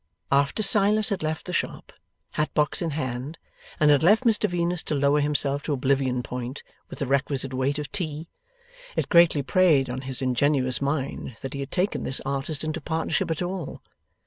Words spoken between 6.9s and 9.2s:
the requisite weight of tea, it